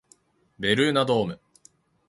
[0.57, 1.39] ベルーナドーム